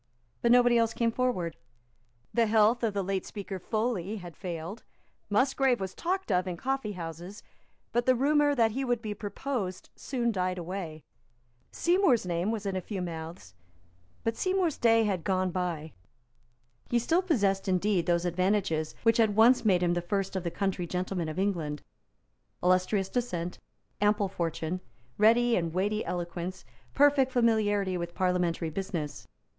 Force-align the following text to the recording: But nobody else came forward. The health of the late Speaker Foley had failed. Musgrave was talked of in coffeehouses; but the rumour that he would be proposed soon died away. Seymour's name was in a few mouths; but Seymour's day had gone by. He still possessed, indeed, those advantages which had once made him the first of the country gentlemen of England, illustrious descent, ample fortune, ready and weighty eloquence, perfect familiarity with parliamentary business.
But 0.41 0.51
nobody 0.51 0.79
else 0.79 0.95
came 0.95 1.11
forward. 1.11 1.57
The 2.33 2.47
health 2.47 2.81
of 2.81 2.95
the 2.95 3.03
late 3.03 3.23
Speaker 3.23 3.59
Foley 3.59 4.15
had 4.15 4.35
failed. 4.35 4.81
Musgrave 5.29 5.79
was 5.79 5.93
talked 5.93 6.31
of 6.31 6.47
in 6.47 6.57
coffeehouses; 6.57 7.43
but 7.91 8.07
the 8.07 8.15
rumour 8.15 8.55
that 8.55 8.71
he 8.71 8.83
would 8.83 9.03
be 9.03 9.13
proposed 9.13 9.91
soon 9.95 10.31
died 10.31 10.57
away. 10.57 11.03
Seymour's 11.71 12.25
name 12.25 12.49
was 12.49 12.65
in 12.65 12.75
a 12.75 12.81
few 12.81 12.99
mouths; 12.99 13.53
but 14.23 14.35
Seymour's 14.35 14.79
day 14.79 15.03
had 15.03 15.23
gone 15.23 15.51
by. 15.51 15.93
He 16.89 16.97
still 16.97 17.21
possessed, 17.21 17.67
indeed, 17.67 18.07
those 18.07 18.25
advantages 18.25 18.95
which 19.03 19.17
had 19.17 19.35
once 19.35 19.63
made 19.63 19.83
him 19.83 19.93
the 19.93 20.01
first 20.01 20.35
of 20.35 20.43
the 20.43 20.49
country 20.49 20.87
gentlemen 20.87 21.29
of 21.29 21.37
England, 21.37 21.83
illustrious 22.63 23.07
descent, 23.09 23.59
ample 24.01 24.29
fortune, 24.29 24.81
ready 25.19 25.55
and 25.55 25.75
weighty 25.75 26.03
eloquence, 26.03 26.65
perfect 26.95 27.31
familiarity 27.31 27.97
with 27.97 28.15
parliamentary 28.15 28.71
business. 28.71 29.27